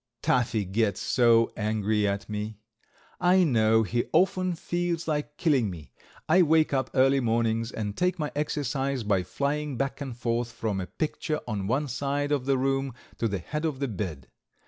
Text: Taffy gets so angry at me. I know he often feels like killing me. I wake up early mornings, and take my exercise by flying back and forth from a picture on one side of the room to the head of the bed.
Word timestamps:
Taffy 0.23 0.65
gets 0.65 0.99
so 0.99 1.51
angry 1.55 2.07
at 2.07 2.27
me. 2.27 2.57
I 3.19 3.43
know 3.43 3.83
he 3.83 4.05
often 4.11 4.55
feels 4.55 5.07
like 5.07 5.37
killing 5.37 5.69
me. 5.69 5.91
I 6.27 6.41
wake 6.41 6.73
up 6.73 6.89
early 6.95 7.19
mornings, 7.19 7.71
and 7.71 7.95
take 7.95 8.17
my 8.17 8.31
exercise 8.35 9.03
by 9.03 9.21
flying 9.21 9.77
back 9.77 10.01
and 10.01 10.17
forth 10.17 10.51
from 10.53 10.81
a 10.81 10.87
picture 10.87 11.39
on 11.47 11.67
one 11.67 11.87
side 11.87 12.31
of 12.31 12.47
the 12.47 12.57
room 12.57 12.95
to 13.19 13.27
the 13.27 13.37
head 13.37 13.63
of 13.63 13.77
the 13.77 13.87
bed. 13.87 14.27